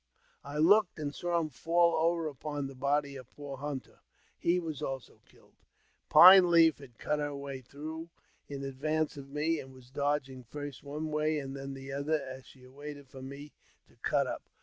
[0.43, 3.99] I looked and saw him fall over upon the body of poor Hunter;
[4.39, 5.53] he was also killed.
[6.09, 8.09] Pine Leaf had cut her way through
[8.49, 12.47] in advance of me, and was dodging first one way and then the other, as
[12.47, 13.51] she awaited for me
[13.89, 14.49] to cut up.